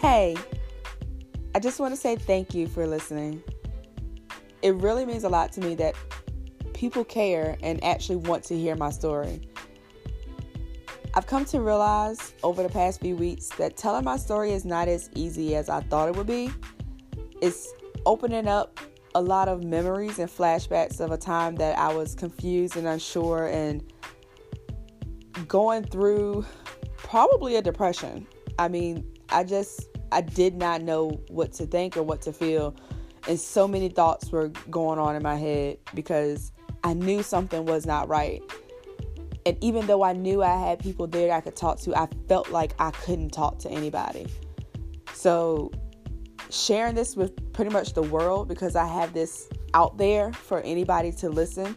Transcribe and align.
Hey, 0.00 0.34
I 1.54 1.58
just 1.58 1.78
want 1.78 1.92
to 1.92 2.00
say 2.00 2.16
thank 2.16 2.54
you 2.54 2.66
for 2.66 2.86
listening. 2.86 3.42
It 4.62 4.74
really 4.76 5.04
means 5.04 5.24
a 5.24 5.28
lot 5.28 5.52
to 5.52 5.60
me 5.60 5.74
that 5.74 5.94
people 6.72 7.04
care 7.04 7.58
and 7.62 7.84
actually 7.84 8.16
want 8.16 8.42
to 8.44 8.56
hear 8.56 8.74
my 8.76 8.88
story. 8.88 9.42
I've 11.12 11.26
come 11.26 11.44
to 11.44 11.60
realize 11.60 12.32
over 12.42 12.62
the 12.62 12.70
past 12.70 13.02
few 13.02 13.14
weeks 13.14 13.48
that 13.58 13.76
telling 13.76 14.04
my 14.04 14.16
story 14.16 14.52
is 14.52 14.64
not 14.64 14.88
as 14.88 15.10
easy 15.16 15.54
as 15.54 15.68
I 15.68 15.80
thought 15.80 16.08
it 16.08 16.16
would 16.16 16.26
be. 16.26 16.50
It's 17.42 17.68
opening 18.06 18.48
up 18.48 18.80
a 19.14 19.20
lot 19.20 19.48
of 19.48 19.64
memories 19.64 20.18
and 20.18 20.30
flashbacks 20.30 21.00
of 21.00 21.10
a 21.12 21.18
time 21.18 21.56
that 21.56 21.76
I 21.76 21.92
was 21.92 22.14
confused 22.14 22.74
and 22.78 22.86
unsure 22.86 23.48
and 23.48 23.92
going 25.46 25.84
through 25.84 26.46
probably 26.96 27.56
a 27.56 27.62
depression. 27.62 28.26
I 28.58 28.68
mean, 28.68 29.04
I 29.28 29.44
just 29.44 29.89
I 30.12 30.20
did 30.20 30.54
not 30.54 30.82
know 30.82 31.20
what 31.28 31.52
to 31.54 31.66
think 31.66 31.96
or 31.96 32.02
what 32.02 32.22
to 32.22 32.32
feel. 32.32 32.74
And 33.28 33.38
so 33.38 33.68
many 33.68 33.88
thoughts 33.88 34.30
were 34.32 34.48
going 34.70 34.98
on 34.98 35.14
in 35.14 35.22
my 35.22 35.36
head 35.36 35.78
because 35.94 36.52
I 36.82 36.94
knew 36.94 37.22
something 37.22 37.64
was 37.64 37.86
not 37.86 38.08
right. 38.08 38.42
And 39.46 39.56
even 39.62 39.86
though 39.86 40.02
I 40.02 40.12
knew 40.12 40.42
I 40.42 40.56
had 40.56 40.78
people 40.78 41.06
there 41.06 41.32
I 41.32 41.40
could 41.40 41.56
talk 41.56 41.80
to, 41.80 41.96
I 41.96 42.08
felt 42.28 42.50
like 42.50 42.74
I 42.78 42.90
couldn't 42.90 43.30
talk 43.30 43.58
to 43.60 43.70
anybody. 43.70 44.26
So, 45.14 45.70
sharing 46.50 46.94
this 46.94 47.16
with 47.16 47.52
pretty 47.52 47.70
much 47.70 47.92
the 47.92 48.02
world 48.02 48.48
because 48.48 48.76
I 48.76 48.86
have 48.86 49.12
this 49.12 49.48
out 49.74 49.96
there 49.98 50.32
for 50.32 50.60
anybody 50.60 51.12
to 51.12 51.28
listen, 51.28 51.76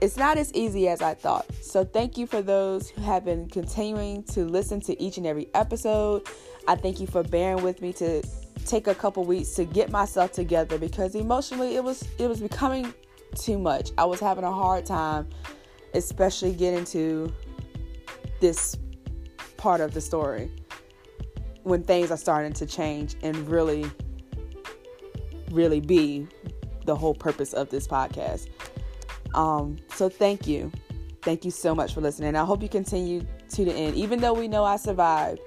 it's 0.00 0.16
not 0.16 0.36
as 0.36 0.52
easy 0.54 0.88
as 0.88 1.00
I 1.00 1.14
thought. 1.14 1.46
So, 1.62 1.84
thank 1.84 2.18
you 2.18 2.26
for 2.26 2.42
those 2.42 2.90
who 2.90 3.02
have 3.02 3.24
been 3.24 3.48
continuing 3.48 4.22
to 4.24 4.44
listen 4.44 4.80
to 4.82 5.00
each 5.02 5.16
and 5.16 5.26
every 5.26 5.48
episode. 5.54 6.26
I 6.68 6.76
thank 6.76 7.00
you 7.00 7.06
for 7.06 7.22
bearing 7.22 7.62
with 7.62 7.82
me 7.82 7.92
to 7.94 8.22
take 8.66 8.86
a 8.86 8.94
couple 8.94 9.24
weeks 9.24 9.50
to 9.54 9.64
get 9.64 9.90
myself 9.90 10.32
together 10.32 10.78
because 10.78 11.14
emotionally 11.14 11.76
it 11.76 11.82
was 11.82 12.06
it 12.18 12.28
was 12.28 12.40
becoming 12.40 12.92
too 13.34 13.58
much. 13.58 13.90
I 13.98 14.04
was 14.04 14.20
having 14.20 14.44
a 14.44 14.52
hard 14.52 14.86
time 14.86 15.28
especially 15.94 16.52
getting 16.54 16.84
to 16.86 17.32
this 18.40 18.76
part 19.56 19.80
of 19.80 19.94
the 19.94 20.00
story 20.00 20.50
when 21.62 21.82
things 21.82 22.10
are 22.10 22.16
starting 22.16 22.52
to 22.52 22.66
change 22.66 23.16
and 23.22 23.36
really 23.48 23.84
really 25.50 25.80
be 25.80 26.26
the 26.86 26.96
whole 26.96 27.14
purpose 27.14 27.52
of 27.52 27.68
this 27.70 27.86
podcast. 27.86 28.48
Um, 29.34 29.76
so 29.94 30.08
thank 30.08 30.46
you. 30.46 30.72
Thank 31.22 31.44
you 31.44 31.50
so 31.50 31.74
much 31.74 31.94
for 31.94 32.00
listening. 32.00 32.34
I 32.34 32.44
hope 32.44 32.62
you 32.62 32.68
continue 32.68 33.24
to 33.50 33.64
the 33.64 33.72
end. 33.72 33.94
Even 33.96 34.20
though 34.20 34.32
we 34.32 34.48
know 34.48 34.64
I 34.64 34.76
survived, 34.76 35.40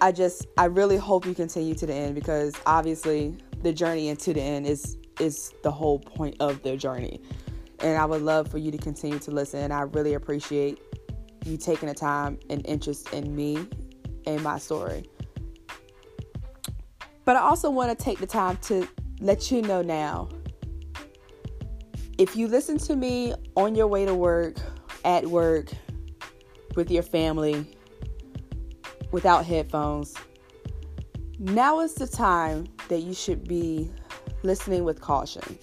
I 0.00 0.12
just 0.12 0.46
I 0.58 0.66
really 0.66 0.96
hope 0.96 1.26
you 1.26 1.34
continue 1.34 1.74
to 1.74 1.86
the 1.86 1.94
end 1.94 2.14
because 2.14 2.54
obviously 2.66 3.36
the 3.62 3.72
journey 3.72 4.08
into 4.08 4.32
the 4.32 4.40
end 4.40 4.66
is 4.66 4.96
is 5.20 5.52
the 5.62 5.70
whole 5.70 5.98
point 5.98 6.36
of 6.40 6.62
the 6.62 6.76
journey. 6.76 7.20
And 7.80 7.98
I 7.98 8.04
would 8.04 8.22
love 8.22 8.48
for 8.48 8.58
you 8.58 8.70
to 8.70 8.78
continue 8.78 9.18
to 9.20 9.30
listen. 9.30 9.70
I 9.70 9.82
really 9.82 10.14
appreciate 10.14 10.80
you 11.44 11.56
taking 11.56 11.88
the 11.88 11.94
time 11.94 12.38
and 12.48 12.64
interest 12.66 13.12
in 13.12 13.34
me 13.34 13.66
and 14.26 14.42
my 14.42 14.58
story. 14.58 15.04
But 17.24 17.36
I 17.36 17.40
also 17.40 17.70
want 17.70 17.96
to 17.96 18.04
take 18.04 18.18
the 18.18 18.26
time 18.26 18.56
to 18.62 18.88
let 19.20 19.50
you 19.50 19.62
know 19.62 19.82
now 19.82 20.28
if 22.18 22.36
you 22.36 22.48
listen 22.48 22.78
to 22.78 22.96
me 22.96 23.34
on 23.56 23.74
your 23.74 23.86
way 23.86 24.04
to 24.04 24.14
work, 24.14 24.56
at 25.04 25.26
work, 25.26 25.70
with 26.76 26.90
your 26.90 27.02
family, 27.02 27.66
without 29.14 29.46
headphones, 29.46 30.12
now 31.38 31.78
is 31.78 31.94
the 31.94 32.06
time 32.06 32.66
that 32.88 32.98
you 32.98 33.14
should 33.14 33.46
be 33.46 33.88
listening 34.42 34.82
with 34.82 35.00
caution. 35.00 35.56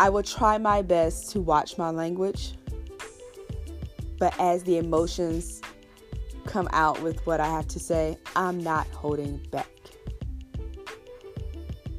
I 0.00 0.08
will 0.08 0.24
try 0.24 0.58
my 0.58 0.82
best 0.82 1.30
to 1.30 1.40
watch 1.40 1.78
my 1.78 1.90
language, 1.90 2.54
but 4.18 4.34
as 4.40 4.64
the 4.64 4.78
emotions 4.78 5.62
come 6.46 6.68
out 6.72 7.00
with 7.00 7.24
what 7.28 7.38
I 7.38 7.46
have 7.46 7.68
to 7.68 7.78
say, 7.78 8.18
I'm 8.34 8.60
not 8.60 8.88
holding 8.88 9.36
back. 9.52 9.70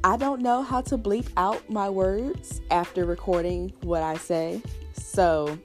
I 0.04 0.18
don't 0.18 0.42
know 0.42 0.62
how 0.62 0.82
to 0.82 0.98
bleep 0.98 1.28
out 1.38 1.70
my 1.70 1.88
words 1.88 2.60
after 2.70 3.06
recording 3.06 3.72
what 3.80 4.02
I 4.02 4.18
say, 4.18 4.60
so 4.92 5.58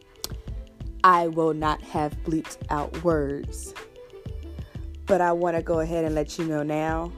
I 1.04 1.28
will 1.28 1.54
not 1.54 1.82
have 1.82 2.16
bleeped 2.24 2.58
out 2.70 3.04
words. 3.04 3.74
But 5.06 5.20
I 5.20 5.34
want 5.34 5.58
to 5.58 5.62
go 5.62 5.82
ahead 5.82 6.06
and 6.06 6.16
let 6.16 6.38
you 6.38 6.46
know 6.46 6.64
now 6.64 7.12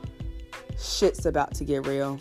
shit's 0.77 1.25
about 1.25 1.53
to 1.55 1.63
get 1.63 1.85
real. 1.85 2.19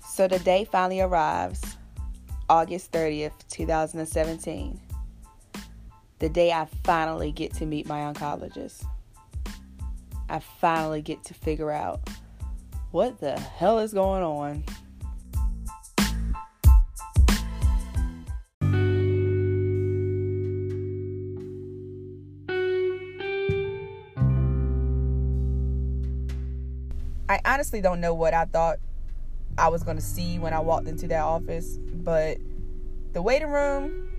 So 0.00 0.26
the 0.26 0.40
day 0.40 0.64
finally 0.64 1.00
arrives, 1.00 1.76
August 2.48 2.90
30th, 2.90 3.46
2017. 3.50 4.80
The 6.18 6.28
day 6.28 6.50
I 6.50 6.66
finally 6.82 7.30
get 7.30 7.54
to 7.54 7.66
meet 7.66 7.86
my 7.86 8.00
oncologist. 8.00 8.84
I 10.30 10.40
finally 10.40 11.00
get 11.00 11.24
to 11.24 11.34
figure 11.34 11.70
out 11.70 12.00
what 12.90 13.18
the 13.18 13.38
hell 13.38 13.78
is 13.78 13.94
going 13.94 14.22
on. 14.22 14.64
I 27.30 27.40
honestly 27.44 27.80
don't 27.80 28.00
know 28.00 28.14
what 28.14 28.32
I 28.34 28.46
thought 28.46 28.78
I 29.56 29.68
was 29.68 29.82
going 29.82 29.96
to 29.96 30.02
see 30.02 30.38
when 30.38 30.54
I 30.54 30.60
walked 30.60 30.88
into 30.88 31.06
that 31.08 31.22
office, 31.22 31.78
but 31.78 32.38
the 33.12 33.22
waiting 33.22 33.48
room 33.48 34.10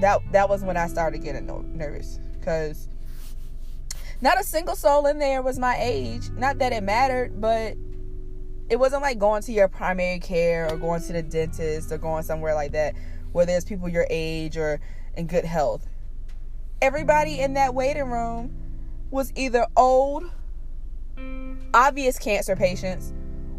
that 0.00 0.20
that 0.32 0.48
was 0.48 0.62
when 0.62 0.76
I 0.76 0.88
started 0.88 1.22
getting 1.22 1.46
nervous 1.76 2.20
cuz 2.42 2.88
not 4.20 4.40
a 4.40 4.44
single 4.44 4.76
soul 4.76 5.06
in 5.06 5.18
there 5.18 5.42
was 5.42 5.58
my 5.58 5.76
age. 5.78 6.22
Mm-hmm. 6.22 6.40
Not 6.40 6.58
that 6.58 6.72
it 6.72 6.82
mattered, 6.82 7.40
but 7.40 7.76
it 8.68 8.76
wasn't 8.76 9.02
like 9.02 9.18
going 9.18 9.42
to 9.42 9.52
your 9.52 9.68
primary 9.68 10.18
care 10.18 10.72
or 10.72 10.76
going 10.76 11.00
to 11.02 11.12
the 11.12 11.20
mm-hmm. 11.20 11.28
dentist 11.28 11.92
or 11.92 11.98
going 11.98 12.22
somewhere 12.22 12.54
like 12.54 12.72
that 12.72 12.94
where 13.32 13.46
there's 13.46 13.64
people 13.64 13.88
your 13.88 14.06
age 14.08 14.56
or 14.56 14.80
in 15.16 15.26
good 15.26 15.44
health. 15.44 15.88
Everybody 16.80 17.40
in 17.40 17.54
that 17.54 17.68
mm-hmm. 17.68 17.76
waiting 17.76 18.10
room 18.10 18.54
was 19.10 19.32
either 19.36 19.66
old, 19.76 20.24
obvious 21.74 22.18
cancer 22.18 22.56
patients, 22.56 23.12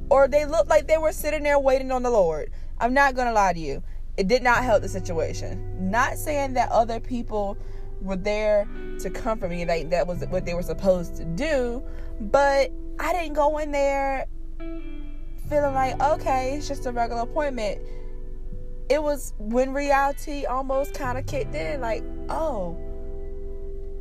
or 0.09 0.28
they 0.28 0.46
looked 0.46 0.69
like 0.69 0.88
they 0.88 0.97
were 0.97 1.12
sitting 1.12 1.44
there 1.44 1.59
waiting 1.59 1.91
on 1.91 2.03
the 2.03 2.09
Lord. 2.09 2.51
I'm 2.79 2.94
not 2.94 3.16
going 3.16 3.28
to 3.28 3.34
lie 3.34 3.53
to 3.53 3.59
you. 3.59 3.84
It 4.17 4.28
did 4.28 4.41
not 4.41 4.63
help 4.63 4.81
the 4.81 4.90
situation. 4.90 5.91
Not 5.91 6.17
saying 6.17 6.53
that 6.53 6.72
other 6.72 7.00
people 7.00 7.57
were 8.02 8.16
there 8.16 8.68
to 9.00 9.09
comfort 9.09 9.50
me, 9.50 9.66
like 9.66 9.90
that 9.90 10.08
was 10.08 10.24
what 10.30 10.46
they 10.46 10.53
were 10.53 10.63
supposed 10.63 11.16
to 11.18 11.25
do, 11.25 11.84
but 12.19 12.72
I 13.00 13.13
didn't 13.13 13.34
go 13.34 13.58
in 13.58 13.72
there 13.72 14.28
feeling 15.50 15.74
like, 15.74 16.02
okay, 16.02 16.56
it's 16.58 16.68
just 16.68 16.85
a 16.85 16.91
regular 16.91 17.22
appointment. 17.22 17.80
It 18.90 19.02
was 19.02 19.34
when 19.38 19.74
reality 19.74 20.46
almost 20.46 20.94
kind 20.94 21.18
of 21.18 21.25
kicked 21.25 21.56
in, 21.56 21.81
like, 21.81 22.03
oh, 22.30 22.78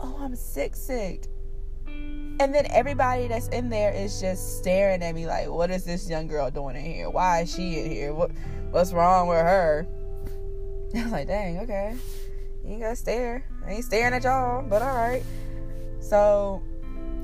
oh, 0.01 0.17
I'm 0.21 0.37
sick, 0.37 0.77
sick. 0.77 1.27
And 2.39 2.55
then 2.55 2.67
everybody 2.71 3.29
that's 3.29 3.49
in 3.49 3.71
there 3.71 3.93
is 3.93 4.21
just 4.21 4.59
staring 4.59 5.03
at 5.03 5.15
me 5.15 5.27
like, 5.27 5.49
what 5.49 5.71
is 5.71 5.85
this 5.85 6.09
young 6.09 6.27
girl 6.27 6.51
doing 6.51 6.77
in 6.77 6.85
here? 6.85 7.09
Why 7.09 7.41
is 7.41 7.55
she 7.55 7.81
in 7.81 7.91
here? 7.91 8.13
What 8.13 8.31
what's 8.71 8.93
wrong 8.93 9.29
with 9.29 9.39
her? 9.39 9.87
I 10.95 11.03
was 11.03 11.13
like, 11.13 11.29
dang, 11.29 11.61
okay. 11.61 11.97
You 12.65 12.79
gotta 12.79 12.97
stare. 12.97 13.45
I 13.67 13.73
ain't 13.73 13.85
staring 13.85 14.15
at 14.15 14.25
y'all, 14.25 14.63
but 14.63 14.83
alright. 14.83 15.25
So 16.01 16.63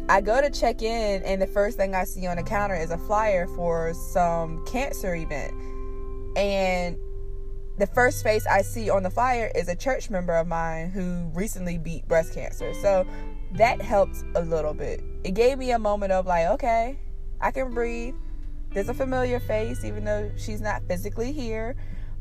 I 0.09 0.21
go 0.21 0.41
to 0.41 0.51
check 0.51 0.83
in 0.83 1.23
and 1.23 1.41
the 1.41 1.47
first 1.47 1.77
thing 1.77 1.95
I 1.95 2.05
see 2.05 2.27
on 2.27 2.37
the 2.37 2.43
counter 2.43 2.75
is 2.75 2.91
a 2.91 2.99
flyer 2.99 3.47
for 3.47 3.95
some 3.95 4.65
cancer 4.67 5.15
event. 5.15 5.55
And 6.37 6.99
the 7.79 7.87
first 7.87 8.23
face 8.23 8.47
I 8.47 8.63
see 8.63 8.91
on 8.91 9.03
the 9.03 9.11
flyer 9.11 9.51
is 9.55 9.69
a 9.69 9.77
church 9.77 10.11
member 10.11 10.35
of 10.35 10.47
mine 10.47 10.91
who 10.91 11.31
recently 11.35 11.79
beat 11.79 12.07
breast 12.09 12.35
cancer. 12.35 12.75
So 12.75 13.07
that 13.53 13.81
helped 13.81 14.17
a 14.35 14.43
little 14.43 14.75
bit. 14.75 15.03
It 15.25 15.35
gave 15.35 15.59
me 15.59 15.71
a 15.71 15.79
moment 15.79 16.13
of 16.13 16.27
like, 16.27 16.47
okay, 16.49 16.99
I 17.41 17.53
can 17.53 17.71
breathe. 17.71 18.15
There's 18.73 18.89
a 18.89 18.95
familiar 18.95 19.39
face, 19.39 19.85
even 19.85 20.05
though 20.05 20.31
she's 20.37 20.61
not 20.61 20.83
physically 20.89 21.33
here. 21.33 21.77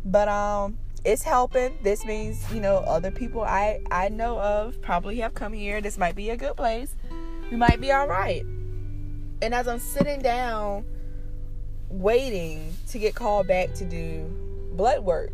But 0.05 0.27
um 0.27 0.77
it's 1.03 1.23
helping. 1.23 1.77
This 1.81 2.05
means, 2.05 2.43
you 2.53 2.59
know, 2.59 2.77
other 2.77 3.11
people 3.11 3.41
I 3.41 3.81
I 3.89 4.09
know 4.09 4.39
of 4.39 4.81
probably 4.81 5.17
have 5.17 5.33
come 5.33 5.53
here. 5.53 5.81
This 5.81 5.97
might 5.97 6.15
be 6.15 6.29
a 6.29 6.37
good 6.37 6.55
place. 6.55 6.95
We 7.49 7.57
might 7.57 7.81
be 7.81 7.91
all 7.91 8.07
right. 8.07 8.45
And 9.41 9.53
as 9.53 9.67
I'm 9.67 9.79
sitting 9.79 10.21
down 10.21 10.85
waiting 11.89 12.73
to 12.87 12.99
get 12.99 13.15
called 13.15 13.47
back 13.47 13.73
to 13.73 13.85
do 13.85 14.25
blood 14.75 15.03
work. 15.03 15.31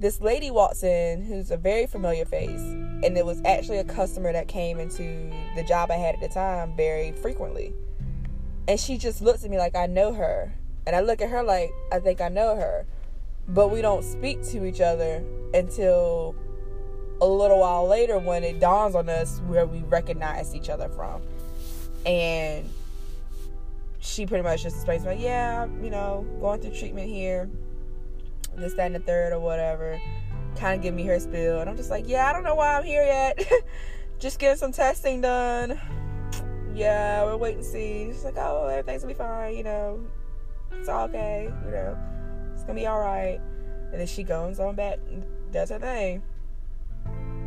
This 0.00 0.20
lady 0.20 0.50
walks 0.50 0.84
in 0.84 1.24
who's 1.24 1.50
a 1.50 1.56
very 1.56 1.86
familiar 1.86 2.24
face, 2.24 2.60
and 2.60 3.16
it 3.16 3.26
was 3.26 3.40
actually 3.44 3.78
a 3.78 3.84
customer 3.84 4.32
that 4.32 4.46
came 4.46 4.78
into 4.78 5.32
the 5.56 5.64
job 5.64 5.90
I 5.90 5.96
had 5.96 6.14
at 6.16 6.20
the 6.20 6.28
time 6.28 6.76
very 6.76 7.12
frequently. 7.12 7.74
And 8.68 8.78
she 8.78 8.98
just 8.98 9.22
looks 9.22 9.44
at 9.44 9.50
me 9.50 9.58
like 9.58 9.74
I 9.74 9.86
know 9.86 10.12
her. 10.12 10.52
And 10.86 10.94
I 10.94 11.00
look 11.00 11.20
at 11.20 11.30
her 11.30 11.42
like 11.42 11.70
I 11.90 11.98
think 11.98 12.20
I 12.20 12.28
know 12.28 12.54
her. 12.54 12.86
But 13.48 13.68
we 13.68 13.80
don't 13.80 14.04
speak 14.04 14.42
to 14.48 14.66
each 14.66 14.80
other 14.80 15.24
until 15.54 16.34
a 17.20 17.26
little 17.26 17.60
while 17.60 17.86
later 17.86 18.18
when 18.18 18.44
it 18.44 18.60
dawns 18.60 18.94
on 18.94 19.08
us 19.08 19.40
where 19.46 19.66
we 19.66 19.80
recognize 19.80 20.54
each 20.54 20.68
other 20.68 20.88
from. 20.88 21.22
And 22.06 22.68
she 24.00 24.26
pretty 24.26 24.44
much 24.44 24.62
just 24.62 24.76
explains 24.76 25.04
like, 25.04 25.20
yeah, 25.20 25.66
you 25.82 25.90
know, 25.90 26.26
going 26.40 26.60
through 26.60 26.74
treatment 26.74 27.08
here, 27.08 27.48
this, 28.56 28.74
that, 28.74 28.86
and 28.86 28.94
the 28.94 29.00
third, 29.00 29.32
or 29.32 29.40
whatever. 29.40 30.00
Kind 30.56 30.76
of 30.76 30.82
give 30.82 30.94
me 30.94 31.04
her 31.04 31.18
spiel, 31.20 31.60
and 31.60 31.68
I'm 31.68 31.76
just 31.76 31.90
like, 31.90 32.08
yeah, 32.08 32.28
I 32.28 32.32
don't 32.32 32.42
know 32.42 32.54
why 32.54 32.76
I'm 32.76 32.84
here 32.84 33.04
yet. 33.04 33.40
just 34.18 34.38
getting 34.38 34.56
some 34.56 34.72
testing 34.72 35.20
done. 35.20 35.80
Yeah, 36.74 37.24
we're 37.24 37.36
waiting 37.36 37.60
to 37.60 37.64
see. 37.64 38.06
She's 38.06 38.24
like, 38.24 38.36
oh, 38.36 38.66
everything's 38.66 39.02
gonna 39.02 39.14
be 39.14 39.18
fine. 39.18 39.56
You 39.56 39.64
know, 39.64 40.00
it's 40.72 40.88
all 40.88 41.06
okay. 41.08 41.52
You 41.64 41.70
know, 41.70 41.98
gonna 42.68 42.78
be 42.78 42.86
all 42.86 43.00
right. 43.00 43.40
And 43.90 44.00
then 44.00 44.06
she 44.06 44.22
goes 44.22 44.60
on 44.60 44.76
back, 44.76 44.98
does 45.50 45.70
her 45.70 45.78
thing. 45.80 46.22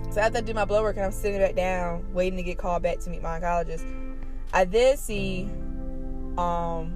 So 0.10 0.20
after 0.20 0.40
I 0.40 0.42
do 0.42 0.54
my 0.54 0.66
blood 0.66 0.84
work 0.84 0.98
and 0.98 1.06
I'm 1.06 1.12
sitting 1.12 1.40
back 1.40 1.56
down, 1.56 2.12
waiting 2.14 2.36
to 2.38 2.44
get 2.44 2.58
called 2.58 2.84
back 2.84 3.00
to 3.02 3.10
meet 3.10 3.22
my 3.22 3.40
oncologist, 3.40 3.86
I 4.52 4.66
then 4.66 4.98
see 4.98 5.44
um, 6.38 6.96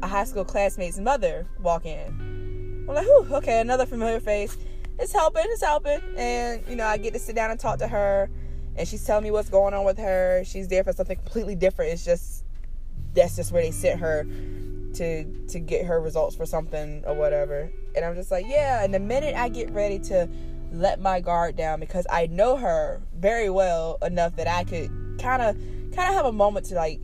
a 0.00 0.06
high 0.06 0.24
school 0.24 0.44
classmate's 0.44 0.98
mother 0.98 1.46
walk 1.60 1.84
in. 1.84 2.86
I'm 2.88 2.94
like, 2.94 3.04
Whew, 3.04 3.26
okay, 3.32 3.60
another 3.60 3.84
familiar 3.84 4.20
face. 4.20 4.56
It's 4.98 5.12
helping, 5.12 5.44
it's 5.46 5.62
helping. 5.62 6.00
And, 6.16 6.62
you 6.68 6.76
know, 6.76 6.86
I 6.86 6.96
get 6.96 7.12
to 7.14 7.18
sit 7.18 7.34
down 7.34 7.50
and 7.50 7.58
talk 7.58 7.80
to 7.80 7.88
her, 7.88 8.30
and 8.76 8.86
she's 8.86 9.04
telling 9.04 9.24
me 9.24 9.32
what's 9.32 9.50
going 9.50 9.74
on 9.74 9.84
with 9.84 9.98
her. 9.98 10.44
She's 10.46 10.68
there 10.68 10.84
for 10.84 10.92
something 10.92 11.16
completely 11.16 11.56
different. 11.56 11.92
It's 11.92 12.04
just, 12.04 12.44
that's 13.12 13.34
just 13.34 13.50
where 13.50 13.62
they 13.62 13.72
sent 13.72 13.98
her 14.00 14.24
to 14.94 15.24
to 15.48 15.58
get 15.58 15.86
her 15.86 16.00
results 16.00 16.36
for 16.36 16.46
something 16.46 17.02
or 17.06 17.14
whatever. 17.14 17.70
And 17.94 18.04
I'm 18.04 18.14
just 18.14 18.30
like, 18.30 18.46
yeah. 18.48 18.84
And 18.84 18.92
the 18.92 19.00
minute 19.00 19.34
I 19.34 19.48
get 19.48 19.70
ready 19.70 19.98
to 20.00 20.28
let 20.72 21.00
my 21.00 21.20
guard 21.20 21.56
down 21.56 21.80
because 21.80 22.06
I 22.10 22.26
know 22.26 22.56
her 22.56 23.00
very 23.16 23.48
well 23.48 23.98
enough 24.02 24.36
that 24.36 24.48
I 24.48 24.64
could 24.64 24.90
kind 25.20 25.42
of 25.42 25.56
kind 25.94 26.08
of 26.08 26.14
have 26.14 26.26
a 26.26 26.32
moment 26.32 26.66
to 26.66 26.74
like 26.74 27.00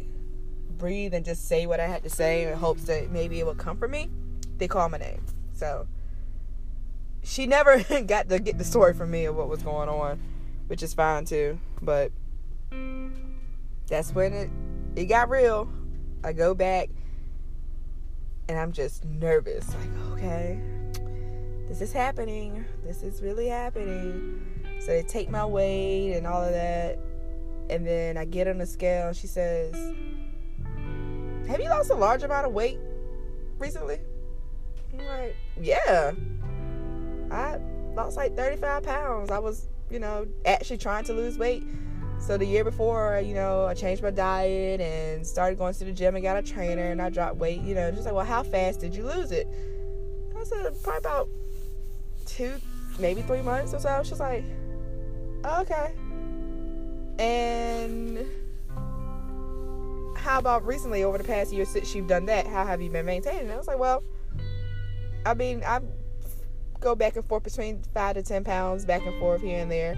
breathe 0.77 1.15
and 1.15 1.25
just 1.25 1.47
say 1.47 1.67
what 1.67 1.79
I 1.79 1.87
had 1.87 2.03
to 2.03 2.11
say 2.11 2.45
in 2.45 2.59
hopes 2.59 2.85
that 2.85 3.11
maybe 3.11 3.39
it 3.39 3.47
would 3.47 3.59
comfort 3.59 3.91
me, 3.91 4.11
they 4.59 4.67
call 4.67 4.89
my 4.89 4.99
name. 4.99 5.25
So 5.55 5.87
she 7.23 7.47
never 7.47 7.83
got 8.07 8.29
to 8.29 8.39
get 8.39 8.59
the 8.59 8.65
story 8.65 8.95
from 8.95 9.11
me 9.11 9.27
of 9.27 9.37
what 9.37 9.49
was 9.49 9.63
going 9.63 9.89
on, 9.89 10.21
which 10.67 10.83
is 10.83 10.95
fine 10.95 11.25
too. 11.25 11.59
But 11.81 12.13
that's 13.87 14.13
when 14.13 14.33
it 14.33 14.51
it 14.97 15.05
got 15.07 15.31
real. 15.31 15.69
I 16.25 16.33
go 16.33 16.55
back 16.55 16.91
and 18.51 18.59
I'm 18.59 18.73
just 18.73 19.05
nervous. 19.05 19.65
Like, 19.69 20.13
okay, 20.13 20.61
this 21.69 21.81
is 21.81 21.93
happening. 21.93 22.65
This 22.85 23.05
is 23.05 23.23
really 23.23 23.47
happening. 23.47 24.45
So 24.81 24.89
they 24.89 25.03
take 25.03 25.31
my 25.31 25.47
weight 25.47 26.15
and 26.15 26.27
all 26.27 26.43
of 26.43 26.51
that. 26.51 26.99
And 27.71 27.87
then 27.87 28.17
I 28.17 28.25
get 28.25 28.49
on 28.49 28.59
the 28.59 28.67
scale 28.67 29.07
and 29.07 29.17
she 29.17 29.29
says, 29.29 29.73
have 31.49 31.61
you 31.61 31.69
lost 31.69 31.91
a 31.91 31.95
large 31.95 32.25
amount 32.25 32.45
of 32.45 32.53
weight 32.53 32.81
recently? 33.61 33.99
I'm 34.99 35.07
like, 35.07 35.37
yeah. 35.61 36.11
I 37.31 37.61
lost 37.95 38.17
like 38.17 38.37
35 38.37 38.83
pounds. 38.83 39.31
I 39.31 39.39
was, 39.39 39.69
you 39.91 40.01
know, 40.01 40.27
actually 40.45 40.79
trying 40.79 41.05
to 41.05 41.13
lose 41.13 41.39
weight. 41.39 41.63
So 42.21 42.37
the 42.37 42.45
year 42.45 42.63
before, 42.63 43.21
you 43.25 43.35
know, 43.35 43.67
I 43.67 43.75
changed 43.75 44.03
my 44.03 44.11
diet 44.11 44.81
and 44.81 45.27
started 45.27 45.59
going 45.59 45.75
to 45.75 45.85
the 45.85 45.93
gym 45.93 46.15
and 46.15 46.23
got 46.23 46.37
a 46.37 46.43
trainer 46.43 46.91
and 46.91 47.03
I 47.03 47.11
dropped 47.11 47.37
weight, 47.37 47.61
you 47.63 47.75
know, 47.75 47.91
just 47.91 48.05
like, 48.05 48.15
well, 48.15 48.25
how 48.25 48.43
fast 48.43 48.81
did 48.81 48.95
you 48.95 49.05
lose 49.05 49.33
it? 49.33 49.49
I 50.39 50.45
said, 50.45 50.83
probably 50.83 50.99
about 50.99 51.29
two, 52.27 52.55
maybe 52.99 53.23
three 53.23 53.43
months 53.43 53.75
or 53.75 53.81
so. 53.81 54.03
She's 54.05 54.21
like, 54.21 54.45
okay. 55.45 55.93
And 57.19 58.27
how 60.17 60.39
about 60.39 60.65
recently 60.65 61.03
over 61.03 61.19
the 61.19 61.25
past 61.25 61.53
year 61.53 61.65
since 61.65 61.95
you've 61.95 62.07
done 62.07 62.27
that? 62.27 62.47
How 62.47 62.65
have 62.65 62.81
you 62.81 62.91
been 62.91 63.07
maintaining? 63.07 63.51
I 63.51 63.57
was 63.57 63.67
like, 63.67 63.79
well, 63.79 64.03
I 65.27 65.35
mean, 65.35 65.63
I 65.67 65.81
go 66.79 66.95
back 66.95 67.17
and 67.17 67.25
forth 67.27 67.43
between 67.43 67.83
five 67.93 68.15
to 68.15 68.23
ten 68.23 68.45
pounds, 68.45 68.85
back 68.85 69.05
and 69.05 69.19
forth 69.19 69.43
here 69.43 69.59
and 69.59 69.71
there. 69.71 69.97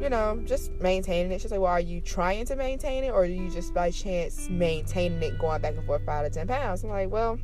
You 0.00 0.08
know, 0.08 0.40
just 0.44 0.70
maintaining 0.72 1.32
it. 1.32 1.40
She's 1.40 1.50
like, 1.50 1.60
well, 1.60 1.72
are 1.72 1.80
you 1.80 2.00
trying 2.00 2.46
to 2.46 2.56
maintain 2.56 3.04
it, 3.04 3.10
or 3.10 3.22
are 3.22 3.24
you 3.24 3.50
just 3.50 3.74
by 3.74 3.90
chance 3.90 4.48
maintaining 4.48 5.22
it, 5.22 5.38
going 5.38 5.60
back 5.60 5.74
and 5.74 5.84
forth 5.86 6.04
five 6.06 6.24
to 6.24 6.30
ten 6.30 6.46
pounds? 6.46 6.84
I'm 6.84 6.90
like, 6.90 7.10
well, 7.10 7.38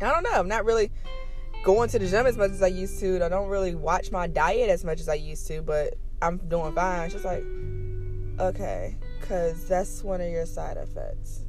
I 0.00 0.10
don't 0.10 0.22
know. 0.22 0.32
I'm 0.32 0.48
not 0.48 0.64
really 0.64 0.90
going 1.64 1.88
to 1.90 1.98
the 1.98 2.06
gym 2.06 2.26
as 2.26 2.36
much 2.36 2.50
as 2.50 2.62
I 2.62 2.66
used 2.66 3.00
to. 3.00 3.24
I 3.24 3.28
don't 3.28 3.48
really 3.48 3.74
watch 3.74 4.10
my 4.10 4.26
diet 4.26 4.68
as 4.68 4.84
much 4.84 5.00
as 5.00 5.08
I 5.08 5.14
used 5.14 5.46
to, 5.46 5.62
but 5.62 5.94
I'm 6.20 6.36
doing 6.48 6.74
fine. 6.74 7.08
She's 7.08 7.24
like, 7.24 7.44
okay 8.38 8.96
because 9.24 9.66
that's 9.66 10.04
one 10.04 10.20
of 10.20 10.30
your 10.30 10.44
side 10.44 10.76
effects. 10.76 11.40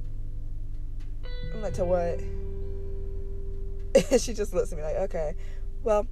I'm 1.54 1.62
like, 1.62 1.74
to 1.74 1.84
what? 1.84 2.22
she 4.22 4.34
just 4.34 4.54
looks 4.54 4.72
at 4.72 4.78
me 4.78 4.84
like, 4.84 4.96
okay, 4.96 5.34
well, 5.84 6.08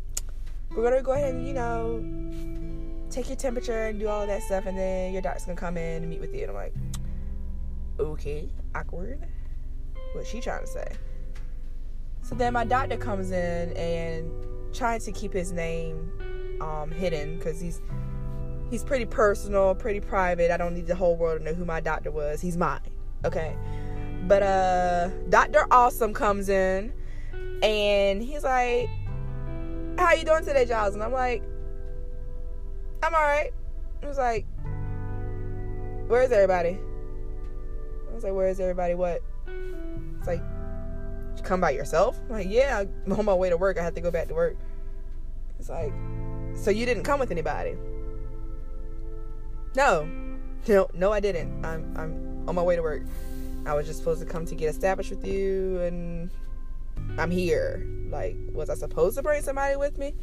we're 0.71 0.83
gonna 0.83 1.01
go 1.01 1.13
ahead 1.13 1.35
and, 1.35 1.47
you 1.47 1.53
know, 1.53 1.99
take 3.13 3.27
your 3.27 3.37
temperature 3.37 3.87
and 3.87 3.99
do 3.99 4.07
all 4.07 4.25
that 4.25 4.43
stuff, 4.43 4.65
and 4.65 4.77
then 4.77 5.13
your 5.13 5.21
doctor's 5.21 5.45
gonna 5.45 5.57
come 5.57 5.77
in 5.77 6.03
and 6.03 6.09
meet 6.09 6.19
with 6.19 6.33
you. 6.33 6.41
And 6.41 6.49
I'm 6.49 6.55
like, 6.55 6.73
okay, 7.99 8.49
awkward. 8.75 9.25
What's 10.13 10.29
she 10.29 10.41
trying 10.41 10.61
to 10.61 10.67
say? 10.67 10.87
So 12.21 12.35
then 12.35 12.53
my 12.53 12.65
doctor 12.65 12.97
comes 12.97 13.31
in 13.31 13.73
and 13.73 14.31
trying 14.73 14.99
to 15.01 15.11
keep 15.11 15.33
his 15.33 15.51
name 15.51 16.11
um, 16.61 16.91
hidden 16.91 17.37
because 17.37 17.59
he's 17.59 17.81
He's 18.73 18.83
pretty 18.83 19.05
personal, 19.05 19.75
pretty 19.75 19.99
private. 19.99 20.49
I 20.49 20.57
don't 20.57 20.73
need 20.73 20.87
the 20.87 20.95
whole 20.95 21.15
world 21.15 21.41
to 21.41 21.45
know 21.45 21.53
who 21.53 21.63
my 21.63 21.79
doctor 21.79 22.09
was. 22.09 22.41
He's 22.41 22.57
mine. 22.57 22.81
Okay. 23.23 23.55
But 24.27 24.41
uh 24.41 25.09
Dr. 25.29 25.67
Awesome 25.69 26.11
comes 26.11 26.49
in 26.49 26.91
and 27.61 28.23
he's 28.23 28.43
like, 28.43 28.89
How 29.99 30.13
you 30.13 30.25
doing 30.25 30.43
today, 30.43 30.65
Giles? 30.65 30.95
And 30.95 31.03
I'm 31.03 31.11
like, 31.11 31.43
I'm 33.03 33.13
alright. 33.13 33.53
He 33.99 34.07
was 34.07 34.17
like, 34.17 34.45
Where's 36.07 36.31
everybody? 36.31 36.79
I 38.09 38.13
was 38.13 38.23
like, 38.23 38.33
Where's 38.33 38.59
everybody? 38.59 38.93
What? 38.93 39.21
It's 40.17 40.27
like, 40.27 40.41
you 41.35 41.43
come 41.43 41.59
by 41.59 41.71
yourself? 41.71 42.17
I'm 42.27 42.29
like, 42.29 42.47
yeah, 42.49 42.85
I'm 43.05 43.11
on 43.19 43.25
my 43.25 43.33
way 43.33 43.49
to 43.49 43.57
work. 43.57 43.77
I 43.77 43.83
have 43.83 43.93
to 43.95 44.01
go 44.01 44.09
back 44.09 44.29
to 44.29 44.33
work. 44.33 44.55
It's 45.59 45.69
like, 45.69 45.93
so 46.55 46.71
you 46.71 46.85
didn't 46.85 47.03
come 47.03 47.19
with 47.19 47.31
anybody? 47.31 47.75
No, 49.75 50.07
no, 50.67 50.87
no, 50.93 51.11
I 51.11 51.19
didn't. 51.19 51.65
I'm 51.65 51.93
I'm 51.97 52.47
on 52.47 52.55
my 52.55 52.63
way 52.63 52.77
to 52.77 52.81
work. 52.81 53.03
I 53.65 53.73
was 53.73 53.85
just 53.85 53.99
supposed 53.99 54.21
to 54.21 54.25
come 54.25 54.45
to 54.45 54.55
get 54.55 54.69
established 54.69 55.09
with 55.09 55.25
you, 55.25 55.81
and 55.81 56.29
I'm 57.17 57.31
here. 57.31 57.85
Like, 58.09 58.37
was 58.53 58.69
I 58.69 58.75
supposed 58.75 59.17
to 59.17 59.23
bring 59.23 59.41
somebody 59.41 59.75
with 59.75 59.97
me? 59.97 60.13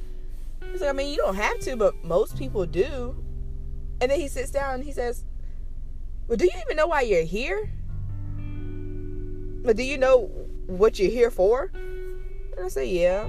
He's 0.70 0.80
like, 0.80 0.90
I 0.90 0.92
mean, 0.92 1.10
you 1.10 1.16
don't 1.16 1.36
have 1.36 1.58
to, 1.60 1.76
but 1.76 2.04
most 2.04 2.38
people 2.38 2.66
do. 2.66 3.24
And 4.00 4.10
then 4.10 4.20
he 4.20 4.28
sits 4.28 4.50
down 4.50 4.76
and 4.76 4.84
he 4.84 4.92
says, 4.92 5.24
Well, 6.26 6.36
do 6.36 6.44
you 6.44 6.52
even 6.64 6.76
know 6.76 6.86
why 6.86 7.02
you're 7.02 7.24
here? 7.24 7.70
But 9.62 9.76
do 9.76 9.82
you 9.82 9.98
know 9.98 10.30
what 10.66 10.98
you're 10.98 11.10
here 11.10 11.30
for? 11.30 11.70
And 11.74 12.64
I 12.64 12.68
say, 12.68 12.86
Yeah. 12.86 13.28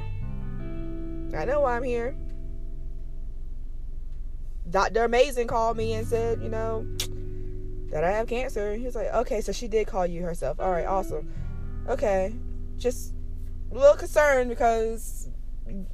I 1.38 1.46
know 1.46 1.62
why 1.62 1.78
I'm 1.78 1.84
here. 1.84 2.16
Dr. 4.70 5.04
Amazing 5.04 5.48
called 5.48 5.76
me 5.76 5.94
and 5.94 6.08
said, 6.08 6.42
you 6.42 6.50
know, 6.50 6.86
that 7.92 8.04
I 8.04 8.12
have 8.12 8.28
cancer. 8.28 8.76
He 8.76 8.86
was 8.86 8.96
like, 8.96 9.08
okay, 9.14 9.42
so 9.42 9.52
she 9.52 9.68
did 9.68 9.88
call 9.88 10.08
you 10.08 10.22
herself. 10.24 10.60
All 10.60 10.72
right, 10.72 10.86
awesome. 10.86 11.32
Okay, 11.88 12.34
just 12.78 13.14
a 13.72 13.76
little 13.76 13.96
concerned 13.96 14.50
because 14.50 15.30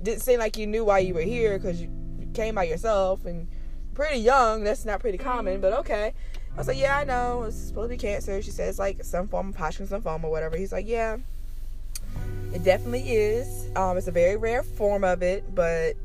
didn't 0.01 0.21
seem 0.21 0.39
like 0.39 0.57
you 0.57 0.67
knew 0.67 0.85
why 0.85 0.99
you 0.99 1.13
were 1.13 1.21
here 1.21 1.57
because 1.57 1.81
you 1.81 1.89
came 2.33 2.55
by 2.55 2.63
yourself 2.63 3.25
and 3.25 3.47
pretty 3.93 4.19
young. 4.19 4.63
That's 4.63 4.85
not 4.85 4.99
pretty 4.99 5.17
common, 5.17 5.61
but 5.61 5.73
okay. 5.73 6.13
I 6.53 6.57
was 6.57 6.67
like, 6.67 6.77
yeah, 6.77 6.97
I 6.97 7.03
know. 7.03 7.43
It's 7.43 7.55
supposed 7.55 7.91
to 7.91 7.95
be 7.95 7.97
cancer. 7.97 8.41
She 8.41 8.51
says 8.51 8.79
like 8.79 9.03
some 9.03 9.27
form 9.27 9.49
of 9.49 9.55
Hodgkin's 9.55 9.91
lymphoma 9.91 10.25
or 10.25 10.31
whatever. 10.31 10.57
He's 10.57 10.71
like, 10.71 10.87
yeah, 10.87 11.17
it 12.53 12.63
definitely 12.63 13.11
is. 13.11 13.69
Um, 13.75 13.97
it's 13.97 14.07
a 14.07 14.11
very 14.11 14.37
rare 14.37 14.63
form 14.63 15.03
of 15.03 15.21
it, 15.21 15.53
but 15.53 15.95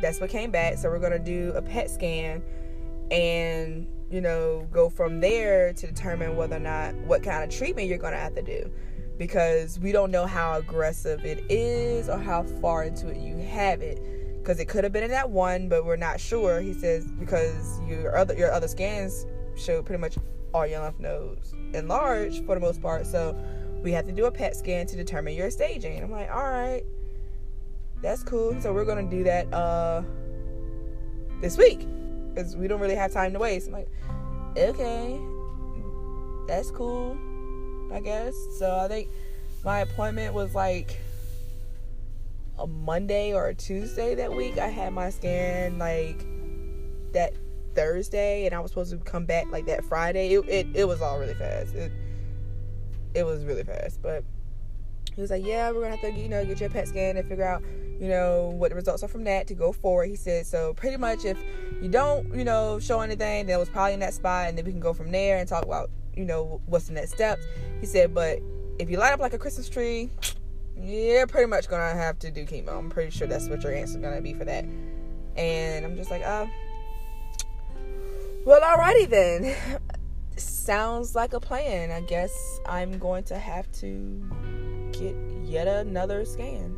that's 0.00 0.20
what 0.20 0.30
came 0.30 0.50
back. 0.50 0.78
So 0.78 0.90
we're 0.90 0.98
gonna 0.98 1.18
do 1.18 1.52
a 1.54 1.62
PET 1.62 1.90
scan, 1.90 2.42
and 3.10 3.86
you 4.12 4.20
know, 4.20 4.68
go 4.70 4.90
from 4.90 5.20
there 5.20 5.72
to 5.72 5.86
determine 5.86 6.36
whether 6.36 6.56
or 6.56 6.60
not 6.60 6.94
what 7.06 7.22
kind 7.22 7.42
of 7.42 7.50
treatment 7.56 7.88
you're 7.88 7.96
going 7.96 8.12
to 8.12 8.18
have 8.18 8.34
to 8.34 8.42
do. 8.42 8.70
Because 9.22 9.78
we 9.78 9.92
don't 9.92 10.10
know 10.10 10.26
how 10.26 10.54
aggressive 10.54 11.24
it 11.24 11.44
is 11.48 12.08
or 12.08 12.18
how 12.18 12.42
far 12.42 12.82
into 12.82 13.06
it 13.06 13.18
you 13.18 13.36
have 13.36 13.80
it. 13.80 14.02
Because 14.40 14.58
it 14.58 14.66
could 14.66 14.82
have 14.82 14.92
been 14.92 15.04
in 15.04 15.12
that 15.12 15.30
one, 15.30 15.68
but 15.68 15.84
we're 15.84 15.94
not 15.94 16.18
sure. 16.18 16.60
He 16.60 16.72
says 16.72 17.06
because 17.20 17.80
your 17.86 18.16
other 18.16 18.34
your 18.34 18.50
other 18.50 18.66
scans 18.66 19.24
showed 19.54 19.86
pretty 19.86 20.00
much 20.00 20.18
all 20.52 20.66
your 20.66 20.80
lymph 20.80 20.98
nodes 20.98 21.54
enlarged 21.72 22.44
for 22.46 22.56
the 22.56 22.60
most 22.60 22.82
part. 22.82 23.06
So 23.06 23.40
we 23.84 23.92
have 23.92 24.06
to 24.06 24.12
do 24.12 24.24
a 24.24 24.30
PET 24.32 24.56
scan 24.56 24.86
to 24.86 24.96
determine 24.96 25.34
your 25.34 25.52
staging. 25.52 26.02
I'm 26.02 26.10
like, 26.10 26.28
all 26.28 26.42
right, 26.42 26.82
that's 28.02 28.24
cool. 28.24 28.60
So 28.60 28.72
we're 28.72 28.84
gonna 28.84 29.08
do 29.08 29.22
that 29.22 29.54
uh 29.54 30.02
this 31.40 31.56
week 31.56 31.86
because 32.34 32.56
we 32.56 32.66
don't 32.66 32.80
really 32.80 32.96
have 32.96 33.12
time 33.12 33.32
to 33.34 33.38
waste. 33.38 33.68
I'm 33.68 33.74
like, 33.74 33.88
okay, 34.56 35.16
that's 36.48 36.72
cool, 36.72 37.16
I 37.92 38.00
guess. 38.00 38.34
So 38.58 38.76
I 38.76 38.88
think 38.88 39.08
my 39.64 39.80
appointment 39.80 40.34
was 40.34 40.54
like 40.54 40.98
a 42.58 42.66
Monday 42.66 43.32
or 43.34 43.48
a 43.48 43.54
Tuesday 43.54 44.14
that 44.14 44.32
week. 44.32 44.58
I 44.58 44.68
had 44.68 44.92
my 44.92 45.10
scan 45.10 45.78
like 45.78 46.24
that 47.12 47.34
Thursday, 47.74 48.46
and 48.46 48.54
I 48.54 48.60
was 48.60 48.70
supposed 48.70 48.90
to 48.92 48.98
come 48.98 49.24
back 49.24 49.50
like 49.50 49.66
that 49.66 49.84
Friday. 49.84 50.34
It 50.34 50.48
it, 50.48 50.66
it 50.74 50.84
was 50.84 51.00
all 51.02 51.18
really 51.18 51.34
fast. 51.34 51.74
It 51.74 51.92
it 53.14 53.24
was 53.24 53.44
really 53.44 53.64
fast, 53.64 54.00
but 54.02 54.24
he 55.14 55.20
was 55.20 55.30
like, 55.30 55.44
"Yeah, 55.44 55.70
we're 55.70 55.82
gonna 55.82 55.96
have 55.96 56.00
to, 56.00 56.12
you 56.12 56.28
know, 56.28 56.44
get 56.44 56.60
your 56.60 56.70
PET 56.70 56.88
scan 56.88 57.16
and 57.16 57.28
figure 57.28 57.44
out, 57.44 57.62
you 58.00 58.08
know, 58.08 58.54
what 58.56 58.70
the 58.70 58.74
results 58.74 59.02
are 59.02 59.08
from 59.08 59.24
that 59.24 59.46
to 59.48 59.54
go 59.54 59.72
forward." 59.72 60.08
He 60.08 60.16
said, 60.16 60.46
"So 60.46 60.74
pretty 60.74 60.96
much, 60.96 61.24
if 61.24 61.38
you 61.80 61.88
don't, 61.88 62.34
you 62.34 62.44
know, 62.44 62.78
show 62.78 63.00
anything, 63.00 63.46
then 63.46 63.56
it 63.56 63.58
was 63.58 63.68
probably 63.68 63.94
in 63.94 64.00
that 64.00 64.14
spot, 64.14 64.48
and 64.48 64.56
then 64.56 64.64
we 64.64 64.70
can 64.70 64.80
go 64.80 64.94
from 64.94 65.10
there 65.10 65.38
and 65.38 65.48
talk 65.48 65.64
about, 65.64 65.90
you 66.14 66.24
know, 66.24 66.60
what's 66.66 66.86
the 66.86 66.94
next 66.94 67.12
steps." 67.12 67.44
He 67.80 67.86
said, 67.86 68.14
"But 68.14 68.40
if 68.78 68.90
you 68.90 68.98
light 68.98 69.12
up 69.12 69.20
like 69.20 69.34
a 69.34 69.38
Christmas 69.38 69.68
tree, 69.68 70.10
you're 70.76 71.26
pretty 71.26 71.46
much 71.46 71.68
gonna 71.68 71.94
have 71.94 72.18
to 72.20 72.30
do 72.30 72.44
chemo. 72.44 72.78
I'm 72.78 72.90
pretty 72.90 73.10
sure 73.10 73.26
that's 73.26 73.48
what 73.48 73.62
your 73.62 73.72
answer's 73.72 74.02
gonna 74.02 74.20
be 74.20 74.34
for 74.34 74.44
that." 74.44 74.64
And 75.36 75.84
I'm 75.84 75.96
just 75.96 76.10
like, 76.10 76.22
"Uh, 76.22 76.46
well, 78.44 78.60
alrighty 78.60 79.08
then." 79.08 79.54
Sounds 80.36 81.14
like 81.14 81.34
a 81.34 81.40
plan. 81.40 81.90
I 81.90 82.00
guess 82.00 82.60
I'm 82.66 82.98
going 82.98 83.24
to 83.24 83.38
have 83.38 83.70
to 83.80 84.22
get 84.92 85.14
yet 85.44 85.68
another 85.68 86.24
scan. 86.24 86.76